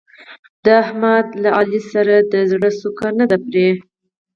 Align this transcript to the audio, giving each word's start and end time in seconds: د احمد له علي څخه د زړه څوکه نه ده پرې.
د 0.63 0.65
احمد 0.83 1.25
له 1.41 1.49
علي 1.57 1.79
څخه 1.91 2.15
د 2.31 2.33
زړه 2.51 2.69
څوکه 2.79 3.07
نه 3.19 3.25
ده 3.29 3.37
پرې. 3.45 3.67